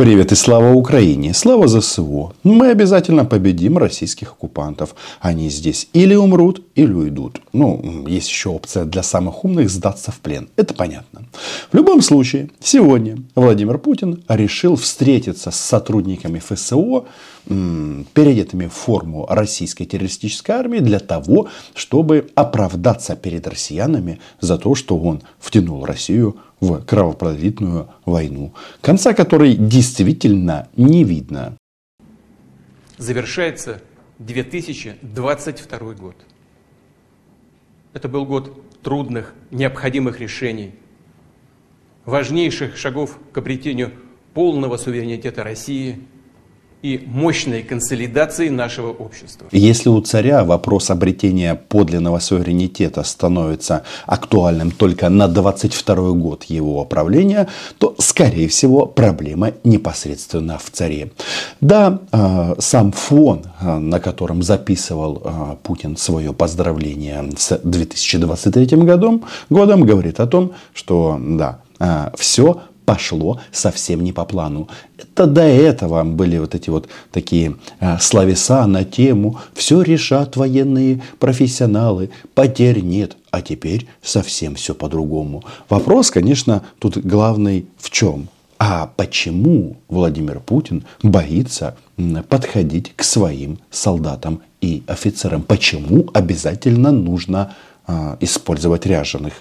Привет 0.00 0.32
и 0.32 0.34
слава 0.34 0.72
Украине, 0.72 1.34
слава 1.34 1.68
ЗСУ. 1.68 2.32
Мы 2.42 2.70
обязательно 2.70 3.26
победим 3.26 3.76
российских 3.76 4.28
оккупантов. 4.32 4.94
Они 5.20 5.50
здесь 5.50 5.88
или 5.92 6.14
умрут, 6.14 6.64
или 6.74 6.90
уйдут. 6.90 7.42
Ну, 7.52 8.06
есть 8.08 8.30
еще 8.30 8.48
опция 8.48 8.86
для 8.86 9.02
самых 9.02 9.44
умных 9.44 9.68
сдаться 9.68 10.10
в 10.10 10.20
плен. 10.20 10.48
Это 10.56 10.72
понятно. 10.72 11.24
В 11.70 11.76
любом 11.76 12.00
случае, 12.00 12.48
сегодня 12.60 13.18
Владимир 13.34 13.76
Путин 13.76 14.24
решил 14.26 14.76
встретиться 14.76 15.50
с 15.50 15.56
сотрудниками 15.56 16.38
ФСО, 16.38 17.04
переодетыми 17.44 18.68
в 18.68 18.72
форму 18.72 19.26
российской 19.28 19.84
террористической 19.84 20.54
армии 20.54 20.78
для 20.78 21.00
того, 21.00 21.48
чтобы 21.74 22.30
оправдаться 22.34 23.16
перед 23.16 23.46
россиянами 23.46 24.18
за 24.40 24.56
то, 24.56 24.74
что 24.74 24.96
он 24.96 25.20
втянул 25.38 25.84
Россию 25.84 26.36
кровопролитную 26.86 27.88
войну, 28.04 28.54
конца 28.80 29.14
которой 29.14 29.54
действительно 29.54 30.68
не 30.76 31.04
видно. 31.04 31.56
Завершается 32.98 33.82
2022 34.18 35.78
год. 35.94 36.16
Это 37.92 38.08
был 38.08 38.26
год 38.26 38.62
трудных, 38.82 39.34
необходимых 39.50 40.20
решений, 40.20 40.74
важнейших 42.04 42.76
шагов 42.76 43.18
к 43.32 43.38
обретению 43.38 43.92
полного 44.34 44.76
суверенитета 44.76 45.42
России– 45.42 46.00
и 46.82 47.02
мощной 47.06 47.62
консолидации 47.62 48.48
нашего 48.48 48.90
общества. 48.90 49.46
Если 49.52 49.90
у 49.90 50.00
царя 50.00 50.44
вопрос 50.44 50.90
обретения 50.90 51.54
подлинного 51.54 52.18
суверенитета 52.20 53.02
становится 53.02 53.82
актуальным 54.06 54.70
только 54.70 55.10
на 55.10 55.28
22 55.28 56.12
год 56.12 56.44
его 56.44 56.84
правления, 56.86 57.48
то, 57.78 57.94
скорее 57.98 58.48
всего, 58.48 58.86
проблема 58.86 59.52
непосредственно 59.62 60.58
в 60.58 60.70
царе. 60.70 61.12
Да, 61.60 62.00
э, 62.12 62.54
сам 62.58 62.92
фон, 62.92 63.42
э, 63.60 63.78
на 63.78 64.00
котором 64.00 64.42
записывал 64.42 65.22
э, 65.22 65.56
Путин 65.62 65.96
свое 65.98 66.32
поздравление 66.32 67.30
с 67.36 67.60
2023 67.62 68.76
годом, 68.78 69.24
годом 69.50 69.82
говорит 69.82 70.18
о 70.20 70.26
том, 70.26 70.52
что 70.72 71.20
да, 71.20 71.60
все 72.16 72.62
пошло 72.84 73.40
совсем 73.52 74.02
не 74.02 74.12
по 74.12 74.24
плану. 74.24 74.68
Это 74.98 75.26
до 75.26 75.42
этого 75.42 76.02
были 76.04 76.38
вот 76.38 76.54
эти 76.54 76.70
вот 76.70 76.88
такие 77.12 77.56
э, 77.80 77.98
словеса 78.00 78.66
на 78.66 78.84
тему 78.84 79.38
«все 79.54 79.82
решат 79.82 80.36
военные 80.36 81.02
профессионалы, 81.18 82.10
потерь 82.34 82.80
нет». 82.80 83.16
А 83.30 83.42
теперь 83.42 83.86
совсем 84.02 84.56
все 84.56 84.74
по-другому. 84.74 85.44
Вопрос, 85.68 86.10
конечно, 86.10 86.62
тут 86.80 86.98
главный 86.98 87.66
в 87.78 87.90
чем? 87.90 88.28
А 88.58 88.90
почему 88.94 89.78
Владимир 89.88 90.38
Путин 90.40 90.84
боится 91.02 91.76
подходить 92.28 92.92
к 92.94 93.02
своим 93.04 93.58
солдатам 93.70 94.42
и 94.60 94.82
офицерам? 94.86 95.42
Почему 95.42 96.10
обязательно 96.12 96.92
нужно 96.92 97.54
использовать 98.20 98.86
ряженых. 98.86 99.34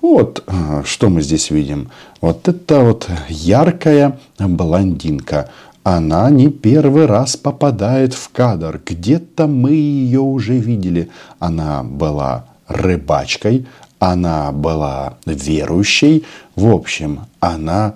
Вот 0.00 0.44
а, 0.46 0.82
что 0.84 1.08
мы 1.08 1.22
здесь 1.22 1.50
видим. 1.50 1.90
Вот 2.20 2.48
это 2.48 2.80
вот 2.80 3.08
яркая 3.28 4.18
блондинка. 4.38 5.50
Она 5.82 6.30
не 6.30 6.48
первый 6.48 7.06
раз 7.06 7.36
попадает 7.36 8.12
в 8.14 8.30
кадр. 8.30 8.80
Где-то 8.84 9.46
мы 9.46 9.70
ее 9.70 10.20
уже 10.20 10.56
видели. 10.58 11.10
Она 11.38 11.84
была 11.84 12.46
рыбачкой, 12.66 13.66
она 13.98 14.50
была 14.52 15.14
верующей. 15.26 16.24
В 16.56 16.72
общем, 16.72 17.20
она 17.40 17.94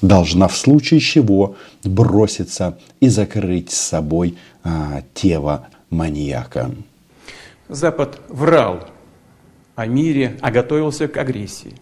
должна 0.00 0.48
в 0.48 0.56
случае 0.56 1.00
чего 1.00 1.56
броситься 1.82 2.78
и 3.00 3.08
закрыть 3.08 3.70
с 3.70 3.80
собой 3.80 4.38
а, 4.62 5.02
тело 5.12 5.66
маньяка. 5.90 6.70
Запад 7.68 8.20
врал 8.28 8.80
о 9.74 9.86
мире, 9.86 10.36
а 10.40 10.50
готовился 10.50 11.08
к 11.08 11.16
агрессии. 11.16 11.74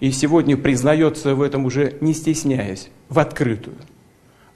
И 0.00 0.10
сегодня 0.12 0.56
признается 0.56 1.34
в 1.34 1.42
этом 1.42 1.64
уже 1.64 1.96
не 2.00 2.14
стесняясь, 2.14 2.88
в 3.08 3.18
открытую. 3.18 3.76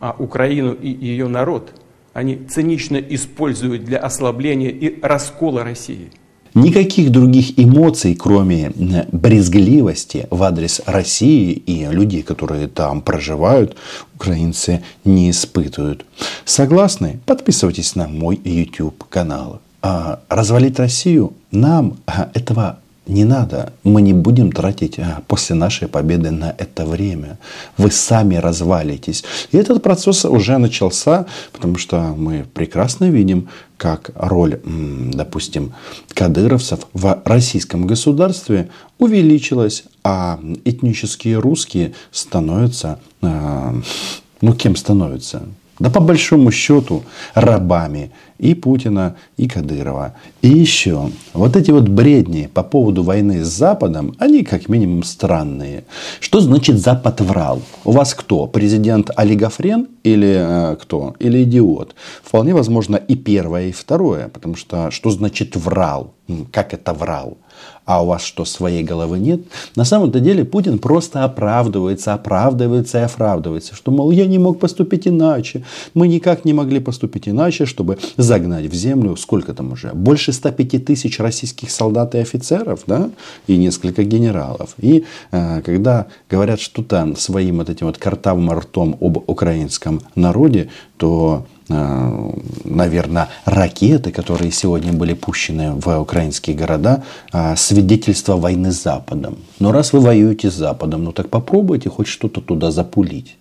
А 0.00 0.14
Украину 0.18 0.72
и 0.72 0.88
ее 0.88 1.28
народ 1.28 1.72
они 2.12 2.36
цинично 2.48 2.96
используют 2.96 3.84
для 3.84 3.98
ослабления 3.98 4.70
и 4.70 5.00
раскола 5.02 5.64
России. 5.64 6.10
Никаких 6.54 7.10
других 7.10 7.58
эмоций, 7.58 8.14
кроме 8.14 8.70
брезгливости 9.10 10.28
в 10.30 10.40
адрес 10.44 10.80
России 10.86 11.50
и 11.50 11.84
людей, 11.86 12.22
которые 12.22 12.68
там 12.68 13.02
проживают, 13.02 13.76
украинцы 14.14 14.84
не 15.04 15.30
испытывают. 15.30 16.06
Согласны? 16.44 17.18
Подписывайтесь 17.26 17.96
на 17.96 18.06
мой 18.06 18.40
YouTube 18.44 19.02
канал. 19.08 19.60
А, 19.82 20.20
развалить 20.28 20.78
Россию 20.78 21.32
нам 21.54 21.98
а, 22.06 22.30
этого 22.34 22.78
не 23.06 23.24
надо. 23.24 23.72
Мы 23.82 24.00
не 24.02 24.12
будем 24.12 24.50
тратить 24.50 24.98
а, 24.98 25.22
после 25.26 25.56
нашей 25.56 25.88
победы 25.88 26.30
на 26.30 26.54
это 26.56 26.86
время. 26.86 27.38
Вы 27.76 27.90
сами 27.90 28.36
развалитесь. 28.36 29.24
И 29.52 29.56
этот 29.56 29.82
процесс 29.82 30.24
уже 30.24 30.58
начался, 30.58 31.26
потому 31.52 31.76
что 31.76 32.00
мы 32.16 32.46
прекрасно 32.54 33.10
видим, 33.10 33.48
как 33.76 34.10
роль, 34.14 34.60
допустим, 34.64 35.74
кадыровцев 36.14 36.80
в 36.94 37.22
российском 37.24 37.86
государстве 37.86 38.70
увеличилась, 38.98 39.84
а 40.02 40.40
этнические 40.64 41.38
русские 41.38 41.92
становятся, 42.10 42.98
ну 43.20 44.54
кем 44.56 44.76
становятся? 44.76 45.42
Да 45.80 45.90
по 45.90 46.00
большому 46.00 46.52
счету 46.52 47.02
рабами 47.34 48.12
и 48.38 48.54
Путина, 48.54 49.16
и 49.36 49.48
Кадырова. 49.48 50.14
И 50.42 50.48
еще, 50.48 51.10
вот 51.32 51.56
эти 51.56 51.72
вот 51.72 51.88
бредни 51.88 52.48
по 52.52 52.62
поводу 52.62 53.02
войны 53.02 53.44
с 53.44 53.48
Западом, 53.48 54.14
они 54.18 54.44
как 54.44 54.68
минимум 54.68 55.02
странные. 55.02 55.84
Что 56.20 56.40
значит 56.40 56.78
Запад 56.78 57.20
врал? 57.20 57.62
У 57.84 57.90
вас 57.90 58.14
кто? 58.14 58.46
Президент 58.46 59.10
олигофрен 59.16 59.88
или 60.04 60.36
э, 60.38 60.76
кто? 60.76 61.14
Или 61.18 61.42
идиот? 61.42 61.94
Вполне 62.22 62.54
возможно 62.54 62.96
и 62.96 63.16
первое, 63.16 63.68
и 63.68 63.72
второе. 63.72 64.28
Потому 64.28 64.56
что 64.56 64.90
что 64.90 65.10
значит 65.10 65.56
врал? 65.56 66.12
Как 66.52 66.72
это 66.72 66.92
врал? 66.92 67.36
А 67.84 68.02
у 68.02 68.06
вас 68.06 68.22
что, 68.22 68.44
своей 68.44 68.82
головы 68.82 69.18
нет? 69.18 69.42
На 69.76 69.84
самом-то 69.84 70.20
деле 70.20 70.44
Путин 70.44 70.78
просто 70.78 71.24
оправдывается, 71.24 72.14
оправдывается 72.14 72.98
и 72.98 73.02
оправдывается, 73.02 73.74
что, 73.74 73.90
мол, 73.90 74.10
я 74.10 74.26
не 74.26 74.38
мог 74.38 74.58
поступить 74.58 75.06
иначе. 75.06 75.64
Мы 75.92 76.08
никак 76.08 76.44
не 76.44 76.52
могли 76.52 76.80
поступить 76.80 77.28
иначе, 77.28 77.66
чтобы 77.66 77.98
загнать 78.16 78.66
в 78.66 78.74
землю, 78.74 79.16
сколько 79.16 79.54
там 79.54 79.72
уже, 79.72 79.92
больше 79.92 80.32
105 80.32 80.84
тысяч 80.84 81.18
российских 81.20 81.70
солдат 81.70 82.14
и 82.14 82.18
офицеров, 82.18 82.80
да, 82.86 83.10
и 83.46 83.56
несколько 83.56 84.04
генералов. 84.04 84.74
И 84.78 85.04
э, 85.30 85.62
когда 85.62 86.06
говорят 86.30 86.60
что-то 86.60 87.14
своим 87.16 87.58
вот 87.58 87.68
этим 87.68 87.86
вот 87.86 87.98
картавым 87.98 88.50
ртом 88.52 88.96
об 89.00 89.18
украинском 89.28 90.00
народе, 90.14 90.70
то 90.96 91.44
Э, 91.70 92.30
наверное, 92.64 93.30
ракеты, 93.46 94.10
которые 94.10 94.52
сегодня 94.52 94.92
были 94.92 95.14
пущены 95.14 95.72
в 95.72 95.98
украинские 95.98 96.56
города, 96.56 97.04
э, 97.32 97.56
свидетельство 97.74 98.36
войны 98.36 98.72
с 98.72 98.82
Западом. 98.82 99.38
Но 99.58 99.72
раз 99.72 99.92
вы 99.92 100.00
воюете 100.00 100.50
с 100.50 100.54
Западом, 100.54 101.04
ну 101.04 101.12
так 101.12 101.28
попробуйте 101.28 101.90
хоть 101.90 102.06
что-то 102.06 102.40
туда 102.40 102.70
запулить. 102.70 103.36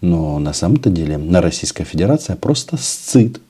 Но 0.00 0.38
на 0.38 0.52
самом-то 0.52 0.90
деле 0.90 1.16
на 1.16 1.40
Российская 1.40 1.84
Федерация 1.84 2.36
просто 2.36 2.76
сцит 2.76 3.40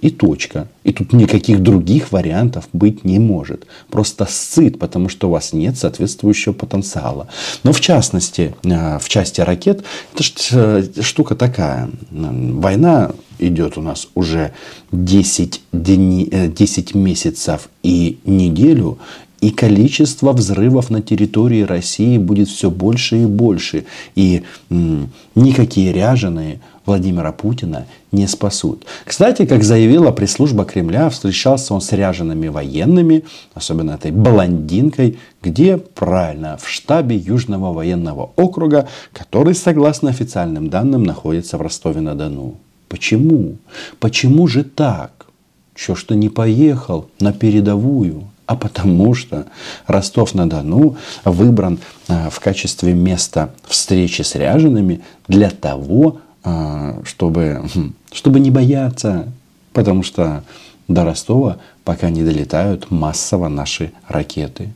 и 0.00 0.10
точка. 0.10 0.68
И 0.84 0.92
тут 0.92 1.12
никаких 1.12 1.62
других 1.62 2.12
вариантов 2.12 2.68
быть 2.72 3.04
не 3.04 3.18
может. 3.18 3.66
Просто 3.90 4.26
сцит, 4.28 4.78
потому 4.78 5.08
что 5.08 5.28
у 5.28 5.30
вас 5.30 5.52
нет 5.52 5.76
соответствующего 5.78 6.52
потенциала. 6.52 7.28
Но 7.64 7.72
в 7.72 7.80
частности, 7.80 8.54
э, 8.64 8.98
в 8.98 9.08
части 9.08 9.40
ракет, 9.40 9.84
это 10.14 11.02
штука 11.02 11.34
такая. 11.34 11.90
Война 12.10 13.10
идет 13.38 13.78
у 13.78 13.82
нас 13.82 14.08
уже 14.14 14.52
10, 14.92 15.62
дней, 15.72 16.48
10 16.48 16.94
месяцев 16.94 17.68
и 17.82 18.18
неделю, 18.24 18.98
и 19.40 19.50
количество 19.50 20.32
взрывов 20.32 20.90
на 20.90 21.02
территории 21.02 21.62
России 21.62 22.18
будет 22.18 22.48
все 22.48 22.70
больше 22.70 23.22
и 23.22 23.26
больше. 23.26 23.84
И 24.14 24.42
м, 24.70 25.10
никакие 25.34 25.92
ряженые 25.92 26.60
Владимира 26.86 27.32
Путина 27.32 27.86
не 28.12 28.26
спасут. 28.28 28.86
Кстати, 29.04 29.44
как 29.44 29.62
заявила 29.64 30.12
пресс-служба 30.12 30.64
Кремля, 30.64 31.10
встречался 31.10 31.74
он 31.74 31.80
с 31.80 31.92
ряжеными 31.92 32.48
военными, 32.48 33.24
особенно 33.54 33.92
этой 33.92 34.12
блондинкой, 34.12 35.18
где, 35.42 35.76
правильно, 35.76 36.56
в 36.56 36.68
штабе 36.68 37.16
Южного 37.16 37.72
военного 37.72 38.30
округа, 38.36 38.88
который, 39.12 39.54
согласно 39.54 40.10
официальным 40.10 40.70
данным, 40.70 41.02
находится 41.02 41.58
в 41.58 41.62
Ростове-на-Дону. 41.62 42.54
Почему? 42.88 43.56
Почему 43.98 44.46
же 44.46 44.64
так? 44.64 45.26
Что 45.74 45.94
что 45.94 46.14
не 46.14 46.30
поехал 46.30 47.10
на 47.20 47.32
передовую? 47.32 48.24
А 48.46 48.54
потому 48.54 49.14
что 49.14 49.46
Ростов-на-Дону 49.86 50.96
выбран 51.24 51.80
а, 52.08 52.30
в 52.30 52.38
качестве 52.40 52.94
места 52.94 53.50
встречи 53.66 54.22
с 54.22 54.34
ряжеными 54.36 55.00
для 55.26 55.50
того, 55.50 56.18
а, 56.44 57.00
чтобы, 57.04 57.62
хм, 57.74 57.94
чтобы 58.12 58.38
не 58.38 58.52
бояться, 58.52 59.26
потому 59.72 60.04
что 60.04 60.44
до 60.86 61.04
Ростова 61.04 61.58
пока 61.84 62.10
не 62.10 62.22
долетают 62.22 62.90
массово 62.90 63.48
наши 63.48 63.92
ракеты. 64.06 64.68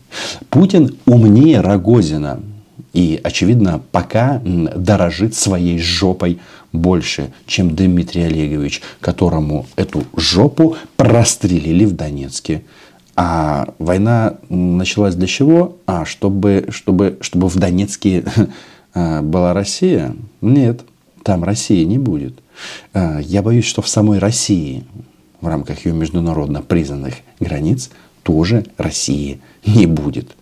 Путин 0.49 0.97
умнее 1.07 1.61
Рогозина. 1.61 2.41
И, 2.93 3.21
очевидно, 3.23 3.81
пока 3.93 4.41
дорожит 4.45 5.35
своей 5.37 5.79
жопой 5.79 6.41
больше, 6.73 7.33
чем 7.47 7.75
Дмитрий 7.77 8.23
Олегович, 8.23 8.83
которому 9.01 9.67
эту 9.77 10.05
жопу 10.17 10.77
прострелили 10.97 11.85
в 11.85 11.93
Донецке. 11.93 12.63
А 13.23 13.75
война 13.79 14.39
началась 14.49 15.15
для 15.15 15.27
чего? 15.27 15.77
А, 15.85 16.07
чтобы, 16.07 16.69
чтобы, 16.71 17.19
чтобы 17.21 17.51
в 17.51 17.57
Донецке 17.57 18.25
а, 18.95 19.21
была 19.23 19.53
Россия? 19.53 20.17
Нет, 20.41 20.87
там 21.23 21.45
России 21.45 21.85
не 21.85 21.99
будет. 21.99 22.39
А, 22.95 23.19
я 23.19 23.43
боюсь, 23.43 23.67
что 23.67 23.83
в 23.83 23.89
самой 23.89 24.21
России, 24.21 24.87
в 25.43 25.49
рамках 25.49 25.85
ее 25.85 25.93
международно 25.93 26.63
признанных 26.63 27.17
границ, 27.41 27.91
тоже 28.23 28.65
России 28.79 29.43
не 29.67 29.85
будет. 29.85 30.35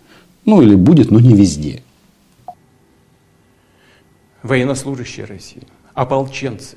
Ну 0.45 0.63
или 0.63 0.77
будет, 0.77 1.11
но 1.11 1.19
не 1.19 1.35
везде. 1.35 1.83
Военнослужащие 4.45 5.27
России, 5.27 5.65
ополченцы, 5.95 6.77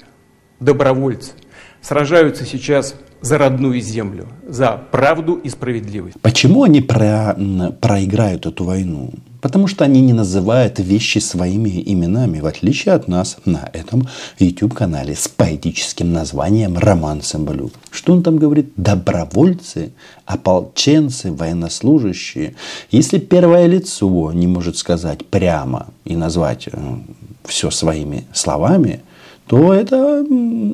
добровольцы 0.60 1.34
сражаются 1.80 2.44
сейчас 2.44 2.96
за 3.22 3.38
родную 3.38 3.82
землю, 3.82 4.28
за 4.48 4.82
правду 4.92 5.36
и 5.36 5.50
справедливость. 5.50 6.18
Почему 6.22 6.64
они 6.64 6.82
про, 6.82 7.38
проиграют 7.80 8.46
эту 8.46 8.64
войну? 8.66 9.14
Потому 9.42 9.68
что 9.68 9.86
они 9.86 10.02
не 10.02 10.14
называют 10.14 10.80
вещи 10.80 11.18
своими 11.18 11.82
именами, 11.84 12.40
в 12.40 12.46
отличие 12.46 12.94
от 12.94 13.08
нас 13.08 13.38
на 13.46 13.70
этом 13.74 14.08
YouTube-канале 14.38 15.16
с 15.16 15.28
поэтическим 15.28 16.14
названием 16.14 16.78
«Роман 16.78 17.22
Цымбалюк». 17.22 17.74
Что 17.90 18.14
он 18.14 18.22
там 18.22 18.38
говорит? 18.38 18.74
Добровольцы, 18.76 19.94
ополченцы, 20.26 21.32
военнослужащие. 21.32 22.56
Если 22.92 23.18
первое 23.18 23.66
лицо 23.66 24.32
не 24.32 24.46
может 24.46 24.78
сказать 24.78 25.26
прямо 25.26 25.88
и 26.06 26.16
назвать 26.16 26.68
э, 26.72 26.78
все 27.46 27.72
своими 27.72 28.26
словами– 28.34 29.02
то 29.52 29.74
это 29.74 30.26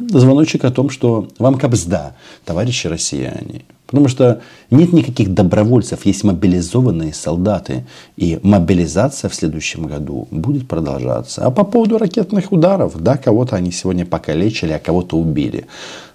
звоночек 0.09 0.63
о 0.63 0.69
том, 0.69 0.91
что 0.91 1.27
вам 1.39 1.55
кабзда, 1.55 2.15
товарищи 2.45 2.85
россияне. 2.85 3.63
Потому 3.87 4.07
что 4.07 4.41
нет 4.69 4.93
никаких 4.93 5.33
добровольцев, 5.33 6.05
есть 6.05 6.23
мобилизованные 6.23 7.11
солдаты. 7.11 7.87
И 8.17 8.39
мобилизация 8.43 9.29
в 9.29 9.33
следующем 9.33 9.87
году 9.87 10.27
будет 10.29 10.67
продолжаться. 10.67 11.43
А 11.43 11.49
по 11.49 11.63
поводу 11.63 11.97
ракетных 11.97 12.51
ударов, 12.51 13.01
да, 13.01 13.17
кого-то 13.17 13.55
они 13.55 13.71
сегодня 13.71 14.05
покалечили, 14.05 14.73
а 14.73 14.79
кого-то 14.79 15.17
убили. 15.17 15.65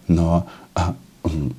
Но 0.07 0.47
а, 0.77 0.95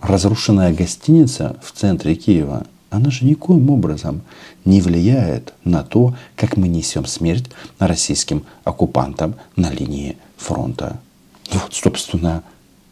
разрушенная 0.02 0.74
гостиница 0.74 1.58
в 1.62 1.74
центре 1.74 2.16
Киева, 2.16 2.66
она 2.94 3.10
же 3.10 3.26
никоим 3.26 3.72
образом 3.72 4.22
не 4.66 4.80
влияет 4.80 5.56
на 5.64 5.84
то, 5.84 6.16
как 6.36 6.58
мы 6.58 6.68
несем 6.68 7.08
смерть 7.08 7.50
российским 7.80 8.44
оккупантам 8.64 9.34
на 9.56 9.72
линии 9.72 10.18
фронта. 10.38 11.00
Вот, 11.52 11.74
собственно, 11.74 12.44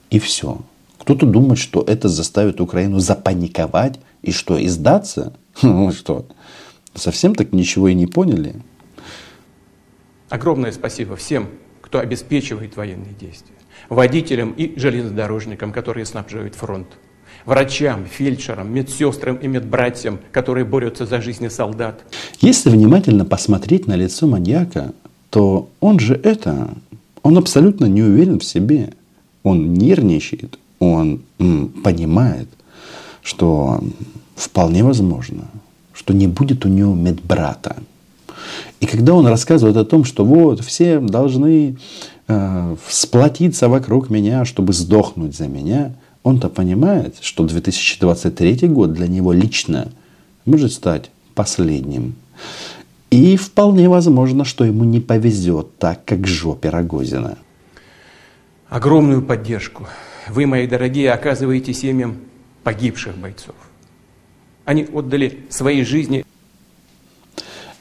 и 0.09 0.18
все. 0.18 0.59
Кто-то 0.98 1.27
думает, 1.27 1.59
что 1.59 1.81
это 1.81 2.09
заставит 2.09 2.59
Украину 2.59 3.00
запаниковать 3.00 4.00
и 4.24 4.31
что, 4.31 4.57
и 4.57 4.68
сдаться? 4.68 5.33
Ну 5.62 5.92
что, 5.92 6.25
совсем 6.95 7.36
так 7.36 7.54
ничего 7.54 7.89
и 7.89 7.94
не 7.94 8.07
поняли? 8.07 8.56
Огромное 10.30 10.71
спасибо 10.71 11.15
всем, 11.15 11.50
кто 11.81 12.00
обеспечивает 12.00 12.75
военные 12.75 13.13
действия. 13.13 13.56
Водителям 13.89 14.54
и 14.54 14.80
железнодорожникам, 14.80 15.71
которые 15.71 16.06
снабжают 16.06 16.56
фронт. 16.56 16.88
Врачам, 17.45 18.05
фельдшерам, 18.05 18.73
медсестрам 18.73 19.35
и 19.35 19.47
медбратьям, 19.47 20.19
которые 20.31 20.65
борются 20.65 21.05
за 21.05 21.21
жизни 21.21 21.47
солдат. 21.47 22.01
Если 22.39 22.69
внимательно 22.69 23.25
посмотреть 23.25 23.88
на 23.88 23.95
лицо 23.95 24.27
маньяка, 24.27 24.93
то 25.29 25.69
он 25.79 25.99
же 25.99 26.19
это 26.23 26.69
он 27.23 27.38
абсолютно 27.38 27.85
не 27.85 28.01
уверен 28.01 28.39
в 28.39 28.43
себе. 28.43 28.93
Он 29.43 29.73
нервничает, 29.73 30.57
он 30.79 31.21
м, 31.39 31.69
понимает, 31.69 32.47
что 33.21 33.83
вполне 34.35 34.83
возможно, 34.83 35.45
что 35.94 36.13
не 36.13 36.27
будет 36.27 36.65
у 36.65 36.69
него 36.69 36.95
медбрата. 36.95 37.77
И 38.79 38.85
когда 38.85 39.13
он 39.13 39.27
рассказывает 39.27 39.77
о 39.77 39.85
том, 39.85 40.03
что 40.03 40.25
вот 40.25 40.61
все 40.61 40.99
должны 40.99 41.77
э, 42.27 42.75
сплотиться 42.87 43.69
вокруг 43.69 44.09
меня, 44.09 44.45
чтобы 44.45 44.73
сдохнуть 44.73 45.35
за 45.35 45.47
меня, 45.47 45.94
он-то 46.23 46.50
понимает, 46.50 47.18
что 47.21 47.45
2023 47.45 48.68
год 48.68 48.94
для 48.94 49.07
него 49.07 49.33
лично 49.33 49.91
может 50.45 50.71
стать 50.73 51.12
последним. 51.35 52.15
И 53.09 53.35
вполне 53.35 53.89
возможно, 53.89 54.45
что 54.45 54.63
ему 54.63 54.83
не 54.83 55.00
повезет 55.00 55.77
так, 55.77 56.06
как 56.06 56.27
жопе 56.27 56.69
Рогозина. 56.69 57.38
Огромную 58.69 59.21
поддержку 59.21 59.88
вы, 60.29 60.45
мои 60.45 60.68
дорогие, 60.68 61.12
оказываете 61.12 61.73
семьям 61.73 62.18
погибших 62.63 63.18
бойцов. 63.18 63.56
Они 64.63 64.85
отдали 64.85 65.39
свои 65.50 65.83
жизни 65.83 66.23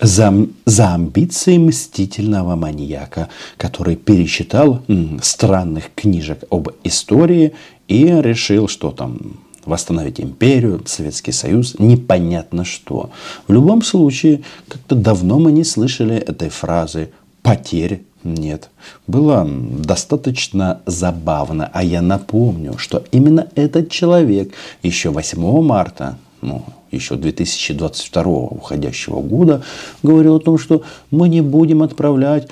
за, 0.00 0.46
за 0.64 0.94
амбиции 0.94 1.58
мстительного 1.58 2.56
маньяка, 2.56 3.28
который 3.56 3.96
перечитал 3.96 4.82
странных 5.22 5.90
книжек 5.94 6.44
об 6.50 6.68
истории 6.84 7.52
и 7.88 8.04
решил, 8.06 8.68
что 8.68 8.90
там 8.90 9.40
восстановить 9.64 10.20
империю, 10.20 10.82
Советский 10.86 11.32
Союз, 11.32 11.76
непонятно 11.78 12.64
что. 12.64 13.10
В 13.46 13.52
любом 13.52 13.82
случае, 13.82 14.42
как-то 14.68 14.94
давно 14.94 15.38
мы 15.38 15.52
не 15.52 15.64
слышали 15.64 16.16
этой 16.16 16.48
фразы 16.48 17.10
«потерь 17.42 18.02
нет. 18.22 18.68
Было 19.06 19.46
достаточно 19.48 20.82
забавно. 20.86 21.70
А 21.72 21.82
я 21.82 22.02
напомню, 22.02 22.76
что 22.76 23.02
именно 23.12 23.48
этот 23.54 23.90
человек 23.90 24.52
еще 24.82 25.10
8 25.10 25.62
марта 25.62 26.18
ну, 26.42 26.64
еще 26.90 27.16
2022 27.16 28.22
уходящего 28.24 29.20
года, 29.20 29.62
говорил 30.02 30.36
о 30.36 30.40
том, 30.40 30.58
что 30.58 30.82
мы 31.10 31.28
не 31.28 31.40
будем 31.40 31.82
отправлять 31.82 32.48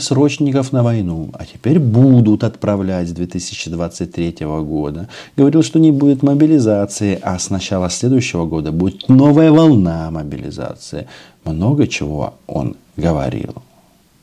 срочников 0.00 0.72
на 0.72 0.82
войну, 0.82 1.30
а 1.32 1.44
теперь 1.44 1.78
будут 1.78 2.44
отправлять 2.44 3.08
с 3.08 3.12
2023 3.12 4.36
года. 4.40 5.08
Говорил, 5.36 5.62
что 5.62 5.78
не 5.78 5.92
будет 5.92 6.22
мобилизации, 6.22 7.18
а 7.22 7.38
с 7.38 7.50
начала 7.50 7.90
следующего 7.90 8.44
года 8.44 8.72
будет 8.72 9.08
новая 9.08 9.50
волна 9.50 10.10
мобилизации. 10.10 11.06
Много 11.44 11.86
чего 11.86 12.34
он 12.46 12.76
говорил. 12.96 13.54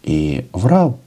И 0.03 0.45
врал 0.53 0.99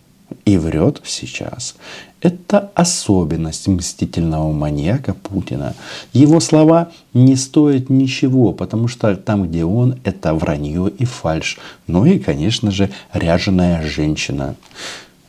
и 0.45 0.59
врет 0.59 1.01
сейчас. 1.05 1.77
Это 2.21 2.71
особенность 2.75 3.69
мстительного 3.69 4.53
маньяка 4.53 5.15
Путина. 5.15 5.75
Его 6.13 6.41
слова 6.41 6.91
не 7.15 7.37
стоят 7.37 7.91
ничего, 7.91 8.53
потому 8.53 8.89
что 8.89 9.15
там, 9.17 9.49
где 9.49 9.65
он, 9.65 9.99
это 10.03 10.35
вранье 10.35 10.91
и 10.91 11.05
фальш. 11.05 11.59
Ну 11.87 12.05
и, 12.05 12.19
конечно 12.19 12.71
же, 12.73 12.91
ряженая 13.13 13.87
женщина. 13.87 14.57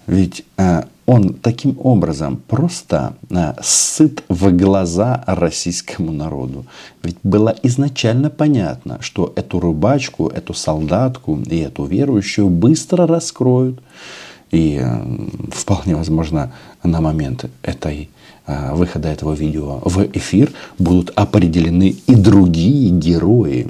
Ведь 0.08 0.44
э, 0.58 0.84
он 1.06 1.36
таким 1.36 1.78
образом 1.84 2.38
просто 2.48 3.14
э, 3.30 3.54
сыт 3.62 4.24
в 4.28 4.52
глаза 4.52 5.24
российскому 5.28 6.12
народу. 6.12 6.66
Ведь 7.04 7.18
было 7.22 7.56
изначально 7.62 8.32
понятно, 8.32 8.98
что 9.02 9.32
эту 9.36 9.60
рыбачку, 9.60 10.28
эту 10.28 10.56
солдатку 10.56 11.40
и 11.48 11.58
эту 11.60 11.86
верующую 11.86 12.50
быстро 12.50 13.06
раскроют. 13.06 13.80
И 14.52 14.84
вполне 15.52 15.96
возможно 15.96 16.52
на 16.84 17.02
момент 17.02 17.46
этой 17.62 18.10
а, 18.46 18.74
выхода 18.74 19.10
этого 19.10 19.34
видео 19.34 19.80
в 19.86 20.08
эфир 20.14 20.52
будут 20.80 21.12
определены 21.16 21.96
и 22.08 22.16
другие 22.16 22.90
герои, 22.90 23.68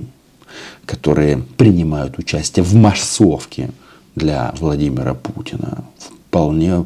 которые 0.85 1.37
принимают 1.57 2.17
участие 2.17 2.63
в 2.63 2.75
массовке 2.75 3.71
для 4.15 4.53
Владимира 4.57 5.15
Путина. 5.15 5.83
Вполне 6.27 6.85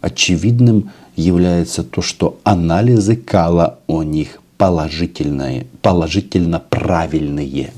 очевидным 0.00 0.90
является 1.14 1.84
то, 1.84 2.02
что 2.02 2.40
анализы 2.42 3.14
Кала 3.14 3.78
о 3.86 4.02
них 4.02 4.40
положительные, 4.56 5.66
положительно 5.80 6.58
правильные. 6.58 7.72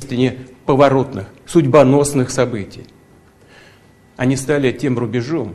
Поворотных, 0.65 1.27
судьбоносных 1.47 2.31
событий. 2.31 2.85
Они 4.21 4.37
стали 4.37 4.71
тем 4.71 4.99
рубежом, 4.99 5.55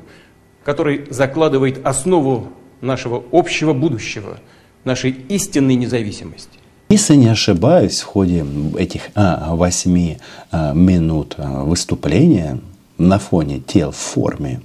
который 0.64 1.06
закладывает 1.12 1.86
основу 1.86 2.48
нашего 2.82 3.24
общего 3.32 3.74
будущего, 3.74 4.40
нашей 4.84 5.12
истинной 5.12 5.76
независимости. 5.76 6.58
Если 6.90 7.16
не 7.16 7.28
ошибаюсь, 7.28 8.02
в 8.02 8.06
ходе 8.06 8.44
этих 8.76 9.04
а, 9.14 9.54
восьми 9.56 10.18
а, 10.50 10.74
минут 10.74 11.36
а, 11.38 11.64
выступления 11.64 12.60
на 12.98 13.20
фоне 13.20 13.60
тел 13.60 13.92
в 13.92 13.98
форме, 13.98 14.62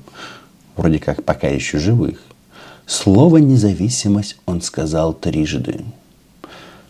вроде 0.76 0.99
как 0.99 1.23
пока 1.23 1.49
еще 1.49 1.78
живых, 1.78 2.21
Слово 2.87 3.37
независимость 3.37 4.38
он 4.47 4.62
сказал 4.62 5.12
трижды. 5.12 5.85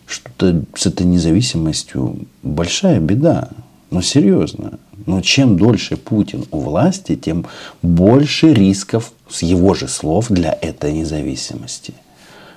Что-то 0.07 0.63
с 0.75 0.85
этой 0.85 1.05
независимостью 1.05 2.25
большая 2.41 3.01
беда. 3.01 3.49
Но 3.89 4.01
серьезно. 4.01 4.79
Но 5.05 5.21
чем 5.21 5.57
дольше 5.57 5.97
Путин 5.97 6.45
у 6.51 6.59
власти, 6.59 7.15
тем 7.15 7.45
больше 7.81 8.53
рисков 8.53 9.13
с 9.29 9.41
его 9.41 9.73
же 9.73 9.87
слов 9.87 10.27
для 10.29 10.57
этой 10.61 10.93
независимости. 10.93 11.93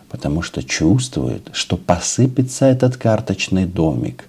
Потому 0.09 0.43
что 0.43 0.63
чувствует, 0.63 1.49
что 1.53 1.77
посыпется 1.77 2.67
этот 2.67 2.97
карточный 2.97 3.67
домик. 3.67 4.29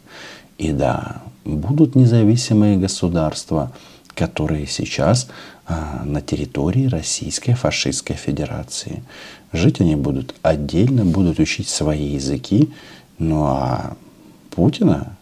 И 0.58 0.72
да, 0.72 1.22
будут 1.44 1.96
независимые 1.96 2.78
государства, 2.78 3.72
которые 4.16 4.66
сейчас 4.66 5.28
а, 5.68 6.04
на 6.06 6.22
территории 6.22 6.88
Российской 6.88 7.54
фашистской 7.54 8.16
федерации. 8.16 9.04
Жить 9.52 9.82
они 9.82 9.96
будут 9.96 10.36
отдельно, 10.42 11.06
будут 11.06 11.40
учить 11.40 11.68
свои 11.70 12.14
языки, 12.14 12.72
ну 13.20 13.44
а 13.46 13.96
Путина, 14.52 15.18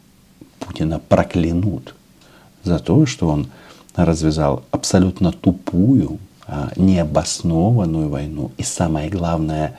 Путина 0.59 0.99
проклянут 0.99 1.95
за 2.63 2.79
то, 2.79 3.05
что 3.05 3.27
он 3.27 3.47
развязал 3.95 4.63
абсолютно 4.71 5.31
тупую, 5.31 6.19
а, 6.47 6.71
необоснованную 6.75 8.09
войну 8.09 8.51
и 8.57 8.63
самое 8.63 9.09
главное, 9.09 9.77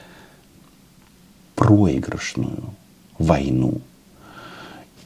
проигрышную 1.55 2.65
войну. 3.19 3.81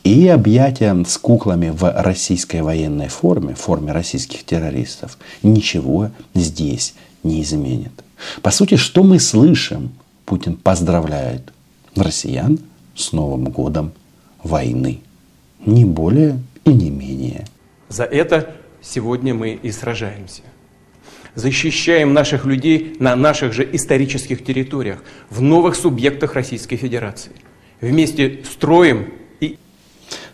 И 0.04 0.26
объятия 0.28 0.96
с 1.04 1.18
куклами 1.18 1.68
в 1.68 1.90
российской 2.02 2.62
военной 2.62 3.08
форме, 3.08 3.54
в 3.54 3.60
форме 3.60 3.92
российских 3.92 4.44
террористов, 4.44 5.18
ничего 5.42 6.10
здесь 6.34 6.94
не 7.22 7.42
изменит. 7.42 7.92
По 8.42 8.50
сути, 8.50 8.76
что 8.76 9.02
мы 9.02 9.20
слышим? 9.20 9.90
Путин 10.24 10.56
поздравляет 10.56 11.52
россиян 11.94 12.58
с 12.94 13.12
Новым 13.12 13.44
годом 13.44 13.92
войны. 14.42 15.00
Не 15.64 15.84
более 15.84 16.40
и 16.64 16.72
не 16.72 16.90
менее. 16.90 17.46
За 17.88 18.04
это 18.04 18.54
сегодня 18.82 19.34
мы 19.34 19.58
и 19.62 19.70
сражаемся. 19.70 20.42
Защищаем 21.34 22.14
наших 22.14 22.44
людей 22.44 22.96
на 22.98 23.14
наших 23.16 23.52
же 23.52 23.68
исторических 23.72 24.44
территориях, 24.44 25.02
в 25.30 25.40
новых 25.40 25.76
субъектах 25.76 26.34
Российской 26.34 26.76
Федерации. 26.76 27.32
Вместе 27.80 28.40
строим 28.50 29.12
и... 29.40 29.56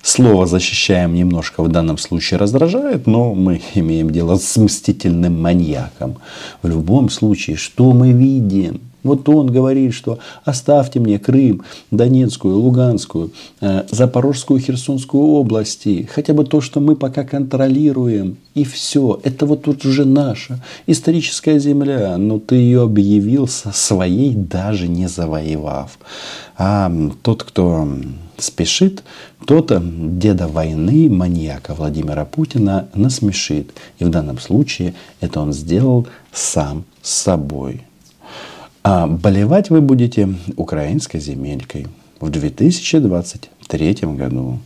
Слово 0.02 0.46
«защищаем» 0.46 1.14
немножко 1.14 1.62
в 1.62 1.68
данном 1.68 1.98
случае 1.98 2.38
раздражает, 2.38 3.06
но 3.06 3.34
мы 3.34 3.60
имеем 3.74 4.10
дело 4.10 4.36
с 4.36 4.56
мстительным 4.56 5.40
маньяком. 5.40 6.18
В 6.62 6.68
любом 6.68 7.10
случае, 7.10 7.56
что 7.56 7.92
мы 7.92 8.12
видим– 8.12 8.80
вот 9.04 9.28
он 9.28 9.46
говорит, 9.46 9.94
что 9.94 10.18
оставьте 10.44 10.98
мне 10.98 11.18
Крым, 11.18 11.62
Донецкую, 11.90 12.56
Луганскую, 12.56 13.30
э, 13.60 13.84
Запорожскую, 13.90 14.58
Херсонскую 14.58 15.22
области. 15.22 16.08
Хотя 16.12 16.32
бы 16.32 16.44
то, 16.44 16.60
что 16.60 16.80
мы 16.80 16.96
пока 16.96 17.22
контролируем. 17.22 18.38
И 18.54 18.64
все. 18.64 19.20
Это 19.22 19.46
вот 19.46 19.62
тут 19.62 19.84
уже 19.84 20.04
наша 20.04 20.62
историческая 20.86 21.58
земля. 21.58 22.16
Но 22.16 22.38
ты 22.38 22.56
ее 22.56 22.82
объявил 22.82 23.46
своей, 23.46 24.34
даже 24.34 24.88
не 24.88 25.06
завоевав. 25.06 25.98
А 26.56 26.90
тот, 27.22 27.42
кто 27.42 27.86
спешит, 28.38 29.02
тот 29.46 29.70
деда 30.18 30.48
войны, 30.48 31.10
маньяка 31.10 31.74
Владимира 31.74 32.24
Путина 32.24 32.88
насмешит. 32.94 33.72
И 33.98 34.04
в 34.04 34.08
данном 34.08 34.38
случае 34.38 34.94
это 35.20 35.40
он 35.40 35.52
сделал 35.52 36.06
сам 36.32 36.84
с 37.02 37.10
собой. 37.12 37.82
А 38.86 39.06
болевать 39.06 39.70
вы 39.70 39.80
будете 39.80 40.28
украинской 40.58 41.18
земелькой 41.18 41.86
в 42.20 42.28
2023 42.28 43.94
году. 44.02 44.58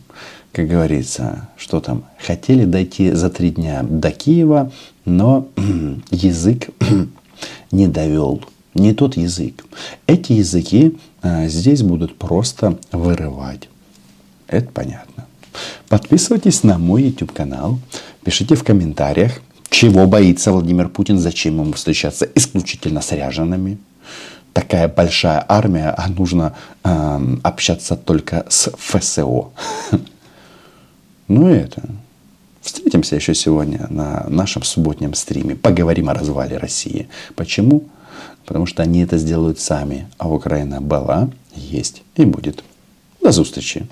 Как 0.51 0.67
говорится, 0.67 1.47
что 1.55 1.79
там, 1.79 2.03
хотели 2.17 2.65
дойти 2.65 3.11
за 3.11 3.29
три 3.29 3.51
дня 3.51 3.81
до 3.81 4.11
Киева, 4.11 4.73
но 5.05 5.47
язык 6.11 6.69
не 7.71 7.87
довел. 7.87 8.43
Не 8.73 8.93
тот 8.93 9.15
язык. 9.15 9.65
Эти 10.05 10.33
языки 10.33 10.97
а, 11.21 11.47
здесь 11.47 11.81
будут 11.81 12.17
просто 12.17 12.77
вырывать. 12.91 13.69
Это 14.47 14.69
понятно. 14.69 15.27
Подписывайтесь 15.87 16.63
на 16.63 16.77
мой 16.77 17.03
YouTube 17.03 17.31
канал. 17.31 17.79
Пишите 18.25 18.55
в 18.55 18.65
комментариях, 18.65 19.41
чего 19.69 20.07
боится 20.07 20.51
Владимир 20.51 20.89
Путин, 20.89 21.19
зачем 21.19 21.61
ему 21.61 21.71
встречаться 21.71 22.27
исключительно 22.35 22.99
с 22.99 23.13
ряжеными 23.13 23.77
такая 24.53 24.87
большая 24.87 25.43
армия, 25.47 25.93
а 25.97 26.09
нужно 26.09 26.55
э, 26.83 27.19
общаться 27.43 27.95
только 27.95 28.45
с 28.49 28.71
ФСО. 28.77 29.49
Ну 31.27 31.53
и 31.53 31.57
это. 31.57 31.83
Встретимся 32.59 33.15
еще 33.15 33.35
сегодня 33.35 33.85
на 33.91 34.25
нашем 34.29 34.63
субботнем 34.63 35.13
стриме. 35.13 35.55
Поговорим 35.55 36.09
о 36.09 36.15
развале 36.15 36.57
России. 36.57 37.07
Почему? 37.35 37.83
Потому 38.45 38.65
что 38.65 38.81
они 38.81 39.01
это 39.01 39.19
сделают 39.19 39.59
сами. 39.59 40.07
А 40.17 40.27
Украина 40.27 40.81
была, 40.81 41.29
есть 41.55 42.01
и 42.15 42.25
будет. 42.25 42.63
До 43.21 43.31
встречи. 43.43 43.87